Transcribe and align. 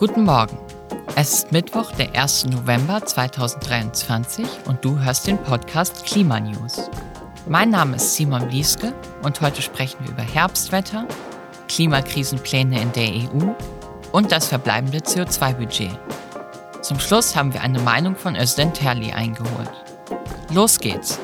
Guten 0.00 0.24
Morgen. 0.24 0.56
Es 1.14 1.34
ist 1.34 1.52
Mittwoch, 1.52 1.92
der 1.92 2.14
1. 2.14 2.46
November 2.46 3.04
2023 3.04 4.46
und 4.64 4.82
du 4.82 4.98
hörst 4.98 5.26
den 5.26 5.36
Podcast 5.36 6.06
Klimanews. 6.06 6.88
Mein 7.46 7.68
Name 7.68 7.96
ist 7.96 8.14
Simon 8.14 8.48
Lieske 8.48 8.94
und 9.22 9.38
heute 9.42 9.60
sprechen 9.60 9.98
wir 10.02 10.12
über 10.12 10.22
Herbstwetter, 10.22 11.06
Klimakrisenpläne 11.68 12.80
in 12.80 12.92
der 12.92 13.10
EU 13.10 13.52
und 14.12 14.32
das 14.32 14.46
verbleibende 14.46 15.00
CO2-Budget. 15.00 15.90
Zum 16.80 16.98
Schluss 16.98 17.36
haben 17.36 17.52
wir 17.52 17.60
eine 17.60 17.80
Meinung 17.80 18.16
von 18.16 18.36
Özden 18.36 18.72
Terli 18.72 19.12
eingeholt. 19.12 19.70
Los 20.50 20.78
geht's! 20.78 21.20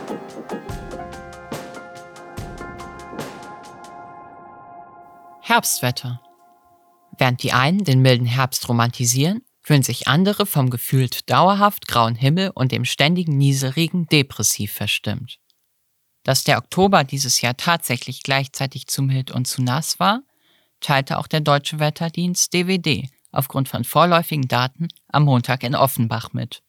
Herbstwetter. 5.40 6.20
Während 7.18 7.42
die 7.42 7.52
einen 7.52 7.84
den 7.84 8.02
milden 8.02 8.26
Herbst 8.26 8.68
romantisieren, 8.68 9.42
fühlen 9.62 9.82
sich 9.82 10.06
andere 10.06 10.46
vom 10.46 10.70
gefühlt 10.70 11.28
dauerhaft 11.28 11.88
grauen 11.88 12.14
Himmel 12.14 12.52
und 12.54 12.72
dem 12.72 12.84
ständigen 12.84 13.36
Nieselregen 13.36 14.06
depressiv 14.06 14.72
verstimmt. 14.72 15.38
Dass 16.22 16.44
der 16.44 16.58
Oktober 16.58 17.04
dieses 17.04 17.40
Jahr 17.40 17.56
tatsächlich 17.56 18.22
gleichzeitig 18.22 18.86
zu 18.86 19.02
mild 19.02 19.30
und 19.30 19.46
zu 19.46 19.62
nass 19.62 19.98
war, 19.98 20.22
teilte 20.80 21.18
auch 21.18 21.26
der 21.26 21.40
deutsche 21.40 21.78
Wetterdienst 21.78 22.52
DWD 22.52 23.08
aufgrund 23.32 23.68
von 23.68 23.84
vorläufigen 23.84 24.48
Daten 24.48 24.88
am 25.08 25.24
Montag 25.24 25.62
in 25.62 25.74
Offenbach 25.74 26.32
mit. 26.32 26.62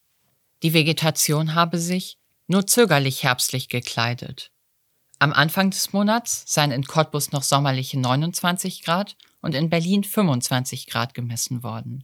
Die 0.63 0.73
Vegetation 0.73 1.55
habe 1.55 1.77
sich 1.77 2.17
nur 2.47 2.67
zögerlich 2.67 3.23
herbstlich 3.23 3.69
gekleidet. 3.69 4.51
Am 5.19 5.33
Anfang 5.33 5.71
des 5.71 5.93
Monats 5.93 6.43
seien 6.45 6.71
in 6.71 6.83
Cottbus 6.83 7.31
noch 7.31 7.43
sommerliche 7.43 7.99
29 7.99 8.83
Grad 8.83 9.15
und 9.47 9.55
in 9.55 9.69
Berlin 9.69 10.03
25 10.03 10.87
Grad 10.87 11.13
gemessen 11.13 11.63
worden. 11.63 12.03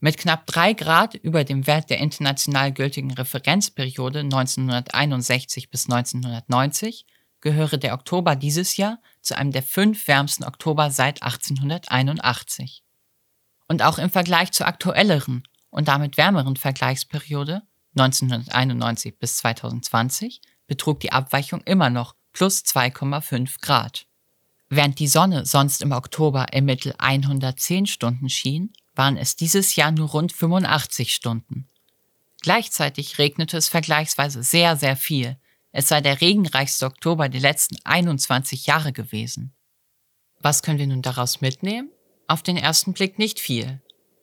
Mit 0.00 0.18
knapp 0.18 0.46
drei 0.46 0.72
Grad 0.72 1.14
über 1.14 1.44
dem 1.44 1.68
Wert 1.68 1.90
der 1.90 1.98
international 1.98 2.72
gültigen 2.72 3.12
Referenzperiode 3.12 4.18
1961 4.18 5.70
bis 5.70 5.88
1990 5.88 7.06
gehöre 7.40 7.78
der 7.78 7.94
Oktober 7.94 8.34
dieses 8.34 8.76
Jahr 8.76 8.98
zu 9.20 9.36
einem 9.36 9.52
der 9.52 9.62
fünf 9.62 10.08
wärmsten 10.08 10.42
Oktober 10.42 10.90
seit 10.90 11.22
1881. 11.22 12.82
Und 13.68 13.82
auch 13.84 13.98
im 13.98 14.10
Vergleich 14.10 14.50
zur 14.50 14.66
aktuelleren 14.66 15.44
und 15.70 15.86
damit 15.86 16.16
wärmeren 16.16 16.56
Vergleichsperiode 16.56 17.62
1991 17.96 19.20
bis 19.20 19.36
2020 19.36 20.40
betrug 20.66 20.98
die 20.98 21.12
Abweichung 21.12 21.60
immer 21.60 21.90
noch 21.90 22.16
plus 22.32 22.64
2,5 22.64 23.60
Grad. 23.60 24.09
Während 24.72 25.00
die 25.00 25.08
Sonne 25.08 25.46
sonst 25.46 25.82
im 25.82 25.90
Oktober 25.90 26.52
im 26.52 26.64
Mittel 26.64 26.94
110 26.96 27.86
Stunden 27.86 28.28
schien, 28.28 28.72
waren 28.94 29.16
es 29.16 29.34
dieses 29.34 29.74
Jahr 29.74 29.90
nur 29.90 30.10
rund 30.10 30.32
85 30.32 31.12
Stunden. 31.12 31.68
Gleichzeitig 32.40 33.18
regnete 33.18 33.56
es 33.56 33.68
vergleichsweise 33.68 34.44
sehr, 34.44 34.76
sehr 34.76 34.96
viel. 34.96 35.36
Es 35.72 35.88
sei 35.88 36.00
der 36.00 36.20
regenreichste 36.20 36.86
Oktober 36.86 37.28
der 37.28 37.40
letzten 37.40 37.78
21 37.82 38.66
Jahre 38.66 38.92
gewesen. 38.92 39.52
Was 40.38 40.62
können 40.62 40.78
wir 40.78 40.86
nun 40.86 41.02
daraus 41.02 41.40
mitnehmen? 41.40 41.90
Auf 42.28 42.44
den 42.44 42.56
ersten 42.56 42.92
Blick 42.92 43.18
nicht 43.18 43.40
viel. 43.40 43.82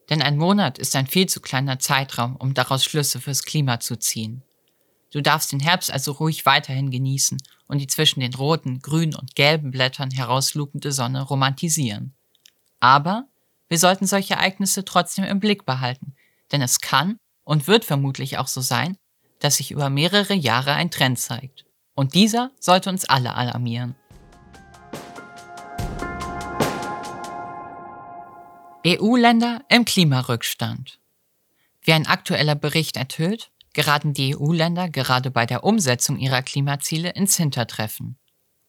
Denn 0.10 0.22
ein 0.22 0.38
Monat 0.38 0.78
ist 0.78 0.96
ein 0.96 1.08
viel 1.08 1.28
zu 1.28 1.42
kleiner 1.42 1.80
Zeitraum, 1.80 2.38
um 2.38 2.54
daraus 2.54 2.86
Schlüsse 2.86 3.20
fürs 3.20 3.44
Klima 3.44 3.82
zu 3.82 3.98
ziehen. 3.98 4.44
Du 5.12 5.22
darfst 5.22 5.52
den 5.52 5.60
Herbst 5.60 5.92
also 5.92 6.12
ruhig 6.14 6.46
weiterhin 6.46 6.92
genießen 6.92 7.38
und 7.68 7.80
die 7.80 7.88
zwischen 7.88 8.20
den 8.20 8.34
roten, 8.34 8.82
grünen 8.82 9.16
und 9.16 9.36
gelben 9.36 9.72
Blättern 9.72 10.12
herauslugende 10.12 10.92
Sonne 10.92 11.22
romantisieren. 11.22 12.14
Aber 12.80 13.28
wir 13.70 13.80
sollten 13.80 14.06
solche 14.06 14.36
Ereignisse 14.36 14.86
trotzdem 14.86 15.26
im 15.26 15.40
Blick 15.40 15.66
behalten, 15.66 16.14
denn 16.52 16.62
es 16.62 16.80
kann 16.80 17.20
und 17.44 17.68
wird 17.68 17.86
vermutlich 17.86 18.38
auch 18.38 18.48
so 18.48 18.62
sein, 18.62 18.98
dass 19.40 19.58
sich 19.58 19.72
über 19.72 19.90
mehrere 19.90 20.34
Jahre 20.34 20.74
ein 20.74 20.92
Trend 20.92 21.20
zeigt. 21.20 21.66
Und 21.96 22.14
dieser 22.14 22.52
sollte 22.60 22.90
uns 22.90 23.06
alle 23.06 23.36
alarmieren. 23.36 23.96
EU-Länder 28.86 29.64
im 29.70 29.86
Klimarückstand. 29.86 31.00
Wie 31.82 31.94
ein 31.94 32.08
aktueller 32.08 32.56
Bericht 32.56 32.96
enthüllt, 32.96 33.52
geraten 33.78 34.16
die 34.16 34.36
EU-Länder 34.36 34.90
gerade 34.90 35.30
bei 35.30 35.46
der 35.46 35.64
Umsetzung 35.64 36.18
ihrer 36.18 36.42
Klimaziele 36.42 37.12
ins 37.12 37.38
Hintertreffen. 37.38 38.18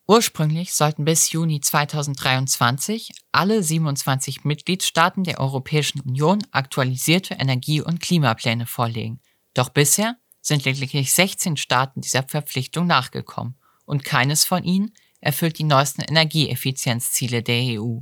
Ursprünglich 0.07 0.75
sollten 0.75 1.07
bis 1.07 1.33
Juni 1.33 1.63
2023 1.63 3.13
alle 3.33 3.63
27 3.63 4.45
Mitgliedstaaten 4.45 5.25
der 5.25 5.41
Europäischen 5.41 6.03
Union 6.03 6.41
aktualisierte 6.51 7.37
Energie- 7.37 7.81
und 7.81 8.01
Klimapläne 8.01 8.67
vorlegen. 8.67 9.19
Doch 9.55 9.71
bisher 9.71 10.19
sind 10.43 10.67
lediglich 10.67 11.15
16 11.15 11.57
Staaten 11.57 12.03
dieser 12.03 12.25
Verpflichtung 12.25 12.87
nachgekommen 12.87 13.55
und 13.87 14.05
keines 14.05 14.45
von 14.45 14.63
ihnen 14.63 14.93
erfüllt 15.23 15.59
die 15.59 15.65
neuesten 15.65 16.03
Energieeffizienzziele 16.03 17.43
der 17.43 17.81
EU. 17.81 18.01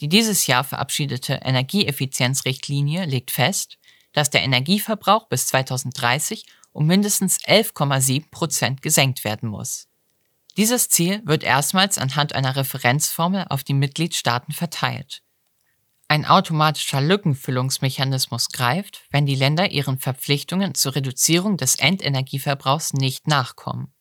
Die 0.00 0.08
dieses 0.10 0.46
Jahr 0.46 0.62
verabschiedete 0.62 1.40
Energieeffizienzrichtlinie 1.42 3.06
legt 3.06 3.30
fest, 3.30 3.78
dass 4.16 4.30
der 4.30 4.42
Energieverbrauch 4.42 5.28
bis 5.28 5.46
2030 5.48 6.46
um 6.72 6.86
mindestens 6.86 7.38
11,7 7.40 8.30
Prozent 8.30 8.80
gesenkt 8.80 9.24
werden 9.24 9.50
muss. 9.50 9.88
Dieses 10.56 10.88
Ziel 10.88 11.20
wird 11.26 11.44
erstmals 11.44 11.98
anhand 11.98 12.34
einer 12.34 12.56
Referenzformel 12.56 13.44
auf 13.50 13.62
die 13.62 13.74
Mitgliedstaaten 13.74 14.54
verteilt. 14.54 15.22
Ein 16.08 16.24
automatischer 16.24 17.02
Lückenfüllungsmechanismus 17.02 18.48
greift, 18.48 19.02
wenn 19.10 19.26
die 19.26 19.34
Länder 19.34 19.70
ihren 19.70 19.98
Verpflichtungen 19.98 20.74
zur 20.74 20.94
Reduzierung 20.94 21.58
des 21.58 21.74
Endenergieverbrauchs 21.74 22.94
nicht 22.94 23.28
nachkommen. 23.28 23.92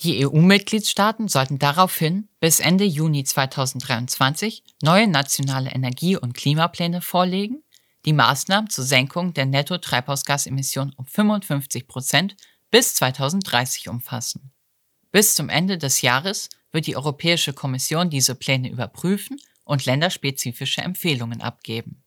Die 0.00 0.26
EU-Mitgliedstaaten 0.26 1.28
sollten 1.28 1.60
daraufhin 1.60 2.28
bis 2.40 2.58
Ende 2.58 2.84
Juni 2.84 3.22
2023 3.22 4.64
neue 4.82 5.06
nationale 5.06 5.70
Energie- 5.70 6.16
und 6.16 6.34
Klimapläne 6.34 7.00
vorlegen 7.00 7.62
die 8.04 8.12
Maßnahmen 8.12 8.70
zur 8.70 8.84
Senkung 8.84 9.34
der 9.34 9.46
Netto-Treibhausgasemissionen 9.46 10.94
um 10.94 11.06
55 11.06 11.86
Prozent 11.86 12.36
bis 12.70 12.94
2030 12.96 13.88
umfassen. 13.88 14.52
Bis 15.12 15.34
zum 15.34 15.48
Ende 15.48 15.78
des 15.78 16.02
Jahres 16.02 16.48
wird 16.72 16.86
die 16.86 16.96
Europäische 16.96 17.52
Kommission 17.52 18.10
diese 18.10 18.34
Pläne 18.34 18.70
überprüfen 18.70 19.36
und 19.64 19.84
länderspezifische 19.84 20.80
Empfehlungen 20.80 21.42
abgeben. 21.42 22.02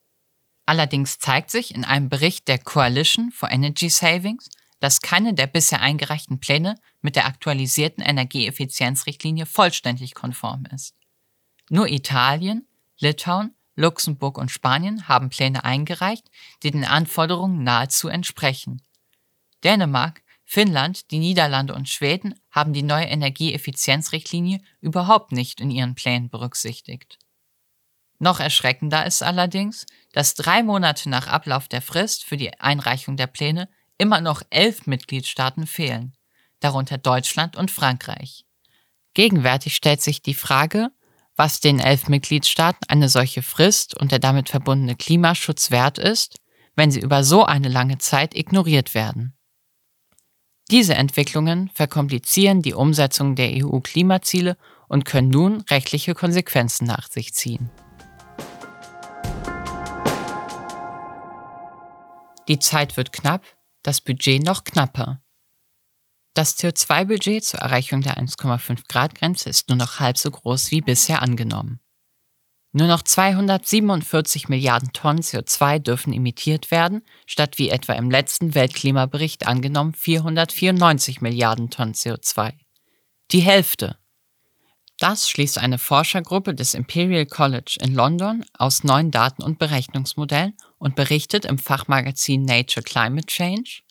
Allerdings 0.66 1.20
zeigt 1.20 1.50
sich 1.50 1.74
in 1.74 1.84
einem 1.84 2.08
Bericht 2.08 2.48
der 2.48 2.58
Coalition 2.58 3.30
for 3.30 3.50
Energy 3.50 3.88
Savings, 3.88 4.50
dass 4.80 5.00
keine 5.00 5.32
der 5.32 5.46
bisher 5.46 5.80
eingereichten 5.80 6.40
Pläne 6.40 6.74
mit 7.00 7.16
der 7.16 7.26
aktualisierten 7.26 8.02
Energieeffizienzrichtlinie 8.02 9.46
vollständig 9.46 10.14
konform 10.14 10.66
ist. 10.74 10.94
Nur 11.70 11.88
Italien, 11.88 12.66
Litauen 12.98 13.54
Luxemburg 13.76 14.38
und 14.38 14.50
Spanien 14.50 15.06
haben 15.06 15.28
Pläne 15.28 15.64
eingereicht, 15.64 16.28
die 16.62 16.70
den 16.70 16.84
Anforderungen 16.84 17.62
nahezu 17.62 18.08
entsprechen. 18.08 18.82
Dänemark, 19.62 20.22
Finnland, 20.44 21.10
die 21.10 21.18
Niederlande 21.18 21.74
und 21.74 21.88
Schweden 21.88 22.34
haben 22.50 22.72
die 22.72 22.82
neue 22.82 23.06
Energieeffizienzrichtlinie 23.06 24.60
überhaupt 24.80 25.32
nicht 25.32 25.60
in 25.60 25.70
ihren 25.70 25.94
Plänen 25.94 26.30
berücksichtigt. 26.30 27.18
Noch 28.18 28.40
erschreckender 28.40 29.04
ist 29.04 29.22
allerdings, 29.22 29.86
dass 30.12 30.34
drei 30.34 30.62
Monate 30.62 31.10
nach 31.10 31.26
Ablauf 31.26 31.68
der 31.68 31.82
Frist 31.82 32.24
für 32.24 32.36
die 32.36 32.58
Einreichung 32.58 33.16
der 33.16 33.26
Pläne 33.26 33.68
immer 33.98 34.20
noch 34.20 34.42
elf 34.50 34.86
Mitgliedstaaten 34.86 35.66
fehlen, 35.66 36.16
darunter 36.60 36.96
Deutschland 36.96 37.56
und 37.56 37.70
Frankreich. 37.70 38.46
Gegenwärtig 39.14 39.76
stellt 39.76 40.00
sich 40.00 40.22
die 40.22 40.34
Frage, 40.34 40.90
was 41.36 41.60
den 41.60 41.78
elf 41.78 42.08
Mitgliedstaaten 42.08 42.88
eine 42.88 43.08
solche 43.08 43.42
Frist 43.42 43.96
und 43.96 44.10
der 44.10 44.18
damit 44.18 44.48
verbundene 44.48 44.96
Klimaschutz 44.96 45.70
wert 45.70 45.98
ist, 45.98 46.40
wenn 46.74 46.90
sie 46.90 47.00
über 47.00 47.24
so 47.24 47.44
eine 47.44 47.68
lange 47.68 47.98
Zeit 47.98 48.34
ignoriert 48.34 48.94
werden. 48.94 49.34
Diese 50.70 50.94
Entwicklungen 50.94 51.70
verkomplizieren 51.74 52.60
die 52.60 52.74
Umsetzung 52.74 53.36
der 53.36 53.50
EU-Klimaziele 53.52 54.56
und 54.88 55.04
können 55.04 55.28
nun 55.28 55.60
rechtliche 55.70 56.14
Konsequenzen 56.14 56.86
nach 56.86 57.08
sich 57.08 57.34
ziehen. 57.34 57.70
Die 62.48 62.58
Zeit 62.58 62.96
wird 62.96 63.12
knapp, 63.12 63.44
das 63.82 64.00
Budget 64.00 64.44
noch 64.44 64.64
knapper. 64.64 65.20
Das 66.36 66.58
CO2-Budget 66.58 67.42
zur 67.42 67.60
Erreichung 67.60 68.02
der 68.02 68.18
1,5 68.18 68.80
Grad 68.90 69.14
Grenze 69.14 69.48
ist 69.48 69.70
nur 69.70 69.78
noch 69.78 70.00
halb 70.00 70.18
so 70.18 70.30
groß 70.30 70.70
wie 70.70 70.82
bisher 70.82 71.22
angenommen. 71.22 71.80
Nur 72.72 72.88
noch 72.88 73.00
247 73.00 74.50
Milliarden 74.50 74.92
Tonnen 74.92 75.22
CO2 75.22 75.78
dürfen 75.78 76.12
emittiert 76.12 76.70
werden, 76.70 77.00
statt 77.24 77.56
wie 77.56 77.70
etwa 77.70 77.94
im 77.94 78.10
letzten 78.10 78.54
Weltklimabericht 78.54 79.46
angenommen 79.46 79.94
494 79.94 81.22
Milliarden 81.22 81.70
Tonnen 81.70 81.94
CO2. 81.94 82.52
Die 83.30 83.40
Hälfte. 83.40 83.96
Das 84.98 85.30
schließt 85.30 85.56
eine 85.56 85.78
Forschergruppe 85.78 86.54
des 86.54 86.74
Imperial 86.74 87.24
College 87.24 87.78
in 87.80 87.94
London 87.94 88.44
aus 88.52 88.84
neuen 88.84 89.10
Daten 89.10 89.42
und 89.42 89.58
Berechnungsmodellen 89.58 90.54
und 90.76 90.96
berichtet 90.96 91.46
im 91.46 91.56
Fachmagazin 91.56 92.42
Nature 92.42 92.84
Climate 92.84 93.26
Change. 93.26 93.85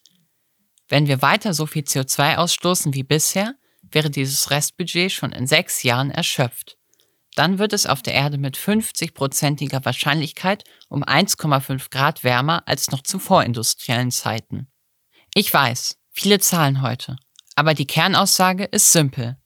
Wenn 0.87 1.07
wir 1.07 1.21
weiter 1.21 1.53
so 1.53 1.65
viel 1.65 1.83
CO2 1.83 2.35
ausstoßen 2.35 2.93
wie 2.93 3.03
bisher, 3.03 3.55
wäre 3.81 4.09
dieses 4.09 4.51
Restbudget 4.51 5.11
schon 5.11 5.31
in 5.31 5.47
sechs 5.47 5.83
Jahren 5.83 6.11
erschöpft. 6.11 6.77
Dann 7.35 7.59
wird 7.59 7.73
es 7.73 7.85
auf 7.85 8.01
der 8.01 8.13
Erde 8.13 8.37
mit 8.37 8.57
50-prozentiger 8.57 9.83
Wahrscheinlichkeit 9.83 10.63
um 10.87 11.03
1,5 11.03 11.89
Grad 11.89 12.23
wärmer 12.23 12.63
als 12.65 12.91
noch 12.91 13.03
zu 13.03 13.19
vorindustriellen 13.19 14.11
Zeiten. 14.11 14.67
Ich 15.33 15.53
weiß, 15.53 15.97
viele 16.11 16.39
Zahlen 16.39 16.81
heute, 16.81 17.17
aber 17.55 17.73
die 17.73 17.87
Kernaussage 17.87 18.65
ist 18.65 18.91
simpel. 18.91 19.37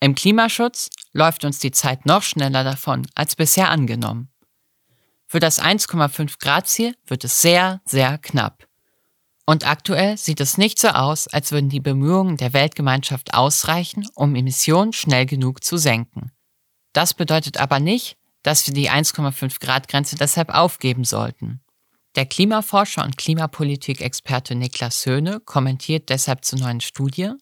Im 0.00 0.14
Klimaschutz 0.14 0.90
läuft 1.12 1.44
uns 1.44 1.60
die 1.60 1.70
Zeit 1.70 2.04
noch 2.04 2.22
schneller 2.22 2.64
davon 2.64 3.06
als 3.14 3.36
bisher 3.36 3.70
angenommen. 3.70 4.28
Für 5.26 5.40
das 5.40 5.62
1,5 5.62 6.38
Grad 6.40 6.68
Ziel 6.68 6.96
wird 7.06 7.24
es 7.24 7.40
sehr, 7.40 7.80
sehr 7.86 8.18
knapp. 8.18 8.66
Und 9.46 9.66
aktuell 9.66 10.16
sieht 10.16 10.40
es 10.40 10.56
nicht 10.56 10.78
so 10.78 10.88
aus, 10.88 11.28
als 11.28 11.52
würden 11.52 11.68
die 11.68 11.80
Bemühungen 11.80 12.36
der 12.36 12.52
Weltgemeinschaft 12.52 13.34
ausreichen, 13.34 14.06
um 14.14 14.34
Emissionen 14.34 14.92
schnell 14.92 15.26
genug 15.26 15.62
zu 15.62 15.76
senken. 15.76 16.32
Das 16.94 17.12
bedeutet 17.12 17.58
aber 17.58 17.80
nicht, 17.80 18.16
dass 18.42 18.66
wir 18.66 18.74
die 18.74 18.90
1,5 18.90 19.60
Grad 19.60 19.88
Grenze 19.88 20.16
deshalb 20.16 20.48
aufgeben 20.50 21.04
sollten. 21.04 21.60
Der 22.16 22.26
Klimaforscher 22.26 23.04
und 23.04 23.16
Klimapolitikexperte 23.16 24.54
Niklas 24.54 25.04
Höhne 25.04 25.40
kommentiert 25.40 26.08
deshalb 26.08 26.44
zur 26.44 26.60
neuen 26.60 26.80
Studie, 26.80 27.32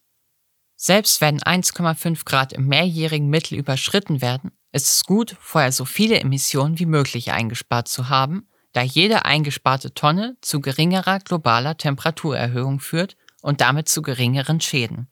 selbst 0.85 1.21
wenn 1.21 1.39
1,5 1.39 2.25
Grad 2.25 2.53
im 2.53 2.67
mehrjährigen 2.67 3.29
Mittel 3.29 3.57
überschritten 3.57 4.21
werden, 4.21 4.51
ist 4.73 4.93
es 4.93 5.05
gut, 5.05 5.37
vorher 5.39 5.71
so 5.71 5.85
viele 5.85 6.19
Emissionen 6.19 6.81
wie 6.81 6.87
möglich 6.87 7.31
eingespart 7.31 7.87
zu 7.87 8.09
haben, 8.09 8.49
da 8.73 8.83
jede 8.83 9.25
eingesparte 9.25 9.95
Tonne 9.95 10.37
zu 10.41 10.61
geringerer 10.61 11.19
globaler 11.21 11.77
Temperaturerhöhung 11.77 12.81
führt 12.81 13.17
und 13.43 13.61
damit 13.61 13.89
zu 13.89 14.03
geringeren 14.03 14.61
Schäden. 14.61 15.09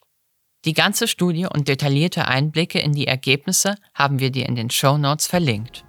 Die 0.65 0.75
ganze 0.75 1.09
Studie 1.09 1.47
und 1.47 1.69
detaillierte 1.69 2.29
Einblicke 2.29 2.81
in 2.81 2.93
die 2.93 3.07
Ergebnisse 3.07 3.77
haben 3.95 4.19
wir 4.19 4.31
dir 4.31 4.47
in 4.47 4.57
den 4.57 4.71
Show 4.71 4.99
Notes 4.99 5.27
verlinkt. 5.27 5.85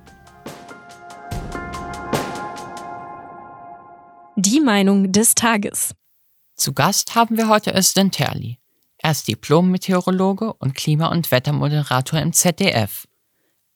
Die 4.37 4.61
Meinung 4.61 5.11
des 5.11 5.35
Tages. 5.35 5.93
Zu 6.55 6.73
Gast 6.73 7.15
haben 7.15 7.37
wir 7.37 7.49
heute 7.49 7.75
Özden 7.75 8.11
Terli. 8.11 8.59
Er 8.97 9.11
ist 9.11 9.27
Diplom-Meteorologe 9.27 10.53
und 10.53 10.73
Klima- 10.73 11.07
und 11.07 11.31
Wettermoderator 11.31 12.19
im 12.19 12.33
ZDF. 12.33 13.07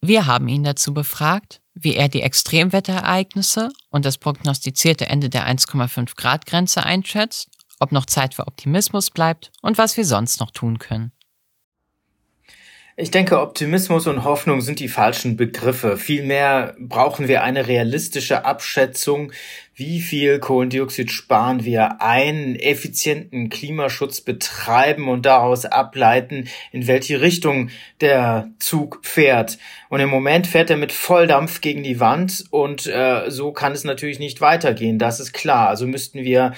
Wir 0.02 0.28
haben 0.28 0.48
ihn 0.48 0.64
dazu 0.64 0.94
befragt, 0.94 1.62
wie 1.76 1.96
er 1.96 2.10
die 2.10 2.22
Extremwetterereignisse 2.22 3.70
und 3.90 4.06
das 4.06 4.18
prognostizierte 4.18 5.08
Ende 5.08 5.30
der 5.30 5.48
1,5 5.48 6.16
Grad 6.16 6.46
Grenze 6.46 6.84
einschätzt, 6.84 7.50
ob 7.80 7.92
noch 7.92 8.06
Zeit 8.06 8.34
für 8.34 8.48
Optimismus 8.48 9.12
bleibt 9.12 9.52
und 9.62 9.78
was 9.78 9.98
wir 9.98 10.06
sonst 10.06 10.40
noch 10.40 10.52
tun 10.52 10.80
können. 10.80 11.12
Ich 12.98 13.12
denke, 13.12 13.42
Optimismus 13.42 14.08
und 14.08 14.24
Hoffnung 14.24 14.62
sind 14.62 14.80
die 14.80 14.88
falschen 14.88 15.36
Begriffe. 15.36 15.98
Vielmehr 15.98 16.78
brauchen 16.80 17.28
wir 17.28 17.44
eine 17.44 17.68
realistische 17.68 18.46
Abschätzung, 18.46 19.34
wie 19.74 20.00
viel 20.00 20.40
Kohlendioxid 20.40 21.12
sparen 21.12 21.66
wir 21.66 22.02
ein, 22.02 22.56
effizienten 22.56 23.50
Klimaschutz 23.50 24.22
betreiben 24.22 25.10
und 25.10 25.26
daraus 25.26 25.66
ableiten, 25.66 26.48
in 26.72 26.88
welche 26.88 27.20
Richtung 27.20 27.70
der 28.00 28.50
Zug 28.60 29.00
fährt. 29.02 29.58
Und 29.90 30.00
im 30.00 30.10
Moment 30.10 30.48
fährt 30.48 30.70
er 30.70 30.78
mit 30.78 30.94
Volldampf 30.94 31.60
gegen 31.60 31.84
die 31.84 32.00
Wand 32.00 32.46
und 32.50 32.88
äh, 32.88 33.30
so 33.30 33.52
kann 33.52 33.74
es 33.74 33.84
natürlich 33.84 34.20
nicht 34.20 34.40
weitergehen, 34.40 35.00
das 35.00 35.20
ist 35.20 35.34
klar. 35.34 35.68
Also 35.68 35.86
müssten 35.86 36.24
wir 36.24 36.54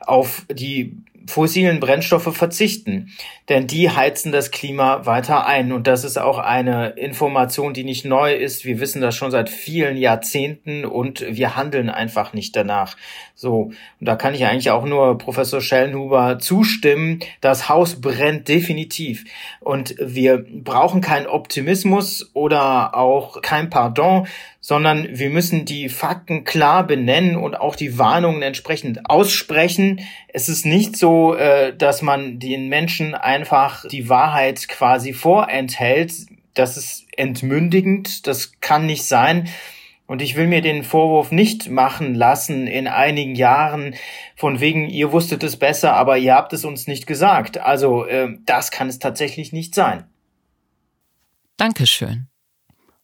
auf 0.00 0.44
die 0.50 0.98
fossilen 1.28 1.78
Brennstoffe 1.78 2.34
verzichten, 2.34 3.12
denn 3.48 3.66
die 3.66 3.90
heizen 3.90 4.32
das 4.32 4.50
Klima 4.50 5.04
weiter 5.06 5.46
ein. 5.46 5.72
Und 5.72 5.86
das 5.86 6.02
ist 6.04 6.18
auch 6.18 6.38
eine 6.38 6.90
Information, 6.90 7.74
die 7.74 7.84
nicht 7.84 8.04
neu 8.04 8.34
ist. 8.34 8.64
Wir 8.64 8.80
wissen 8.80 9.02
das 9.02 9.14
schon 9.14 9.30
seit 9.30 9.50
vielen 9.50 9.96
Jahrzehnten 9.96 10.84
und 10.84 11.24
wir 11.28 11.54
handeln 11.54 11.90
einfach 11.90 12.32
nicht 12.32 12.56
danach. 12.56 12.96
So, 13.34 13.70
und 14.00 14.08
da 14.08 14.16
kann 14.16 14.34
ich 14.34 14.46
eigentlich 14.46 14.70
auch 14.70 14.84
nur 14.84 15.18
Professor 15.18 15.60
Schellenhuber 15.60 16.38
zustimmen. 16.38 17.20
Das 17.40 17.68
Haus 17.68 18.00
brennt 18.00 18.48
definitiv. 18.48 19.24
Und 19.60 19.94
wir 20.00 20.38
brauchen 20.38 21.00
keinen 21.00 21.26
Optimismus 21.26 22.30
oder 22.32 22.96
auch 22.96 23.42
kein 23.42 23.70
Pardon, 23.70 24.26
sondern 24.68 25.18
wir 25.18 25.30
müssen 25.30 25.64
die 25.64 25.88
Fakten 25.88 26.44
klar 26.44 26.86
benennen 26.86 27.36
und 27.36 27.58
auch 27.58 27.74
die 27.74 27.96
Warnungen 27.96 28.42
entsprechend 28.42 29.08
aussprechen. 29.08 30.00
Es 30.28 30.50
ist 30.50 30.66
nicht 30.66 30.94
so, 30.94 31.34
äh, 31.34 31.74
dass 31.74 32.02
man 32.02 32.38
den 32.38 32.68
Menschen 32.68 33.14
einfach 33.14 33.86
die 33.88 34.10
Wahrheit 34.10 34.68
quasi 34.68 35.14
vorenthält. 35.14 36.12
Das 36.52 36.76
ist 36.76 37.06
entmündigend, 37.16 38.26
das 38.26 38.60
kann 38.60 38.84
nicht 38.84 39.04
sein. 39.04 39.48
Und 40.06 40.20
ich 40.20 40.36
will 40.36 40.46
mir 40.46 40.60
den 40.60 40.84
Vorwurf 40.84 41.32
nicht 41.32 41.70
machen 41.70 42.14
lassen 42.14 42.66
in 42.66 42.88
einigen 42.88 43.36
Jahren 43.36 43.94
von 44.36 44.60
wegen, 44.60 44.90
ihr 44.90 45.12
wusstet 45.12 45.42
es 45.44 45.56
besser, 45.56 45.94
aber 45.94 46.18
ihr 46.18 46.34
habt 46.34 46.52
es 46.52 46.66
uns 46.66 46.86
nicht 46.86 47.06
gesagt. 47.06 47.56
Also 47.56 48.04
äh, 48.04 48.36
das 48.44 48.70
kann 48.70 48.90
es 48.90 48.98
tatsächlich 48.98 49.50
nicht 49.50 49.74
sein. 49.74 50.04
Dankeschön. 51.56 52.28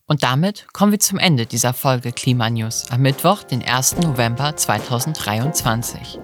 Und 0.07 0.23
damit 0.23 0.67
kommen 0.75 0.93
wir 0.93 1.01
zum 1.01 1.19
Ende 1.19 1.47
dieser 1.47 1.73
Folge 1.73 2.13
Klimanews 2.13 2.91
am 2.91 3.01
Mittwoch, 3.01 3.43
den 3.43 3.67
1. 3.67 3.97
November 4.03 4.55
2023. 4.55 6.19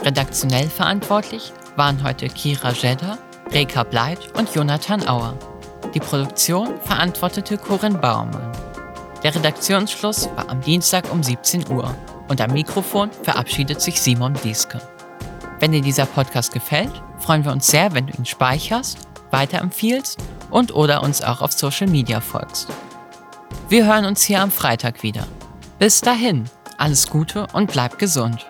Redaktionell 0.00 0.66
verantwortlich 0.70 1.52
waren 1.76 2.02
heute 2.02 2.26
Kira 2.28 2.72
Jedder, 2.72 3.18
Reka 3.52 3.82
Bleit 3.82 4.34
und 4.38 4.54
Jonathan 4.54 5.06
Auer. 5.06 5.38
Die 5.92 6.00
Produktion 6.00 6.80
verantwortete 6.80 7.58
Corinne 7.58 7.98
Baumann. 7.98 8.50
Der 9.22 9.34
Redaktionsschluss 9.34 10.30
war 10.34 10.48
am 10.48 10.62
Dienstag 10.62 11.12
um 11.12 11.22
17 11.22 11.70
Uhr 11.70 11.94
und 12.28 12.40
am 12.40 12.52
Mikrofon 12.52 13.10
verabschiedet 13.22 13.82
sich 13.82 14.00
Simon 14.00 14.32
Dieske. 14.42 14.80
Wenn 15.60 15.72
dir 15.72 15.82
dieser 15.82 16.06
Podcast 16.06 16.50
gefällt, 16.50 16.92
freuen 17.18 17.44
wir 17.44 17.52
uns 17.52 17.66
sehr, 17.66 17.92
wenn 17.92 18.06
du 18.06 18.16
ihn 18.16 18.24
speicherst, 18.24 18.96
weiterempfiehlst 19.32 20.18
und 20.50 20.74
oder 20.74 21.02
uns 21.02 21.22
auch 21.22 21.42
auf 21.42 21.52
Social 21.52 21.88
Media 21.88 22.22
folgst. 22.22 22.68
Wir 23.68 23.84
hören 23.84 24.04
uns 24.04 24.22
hier 24.22 24.42
am 24.42 24.52
Freitag 24.52 25.02
wieder. 25.02 25.26
Bis 25.80 26.00
dahin, 26.00 26.44
alles 26.78 27.10
Gute 27.10 27.48
und 27.52 27.72
bleib 27.72 27.98
gesund. 27.98 28.46